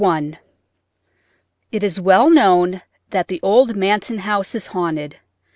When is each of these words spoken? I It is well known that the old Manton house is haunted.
I 0.03 0.39
It 1.71 1.83
is 1.83 2.01
well 2.01 2.31
known 2.31 2.81
that 3.11 3.27
the 3.27 3.39
old 3.43 3.75
Manton 3.75 4.17
house 4.17 4.55
is 4.55 4.65
haunted. 4.65 5.17